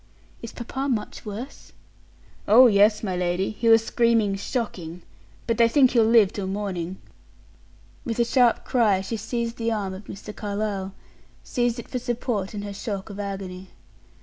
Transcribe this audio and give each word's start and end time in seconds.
"Is 0.41 0.51
papa 0.51 0.89
much 0.89 1.27
worse?" 1.27 1.73
"Oh, 2.47 2.65
yes, 2.65 3.03
my 3.03 3.15
lady; 3.15 3.51
he 3.51 3.69
was 3.69 3.85
screaming 3.85 4.33
shocking. 4.35 5.03
But 5.45 5.59
they 5.59 5.67
think 5.67 5.91
he'll 5.91 6.03
live 6.05 6.33
till 6.33 6.47
morning." 6.47 6.97
With 8.03 8.17
a 8.17 8.25
sharp 8.25 8.65
cry, 8.65 9.01
she 9.01 9.15
seized 9.17 9.57
the 9.57 9.71
arm 9.71 9.93
of 9.93 10.05
Mr. 10.05 10.35
Carlyle 10.35 10.95
seized 11.43 11.77
it 11.77 11.87
for 11.87 11.99
support 11.99 12.55
in 12.55 12.63
her 12.63 12.73
shock 12.73 13.11
of 13.11 13.19
agony. 13.19 13.67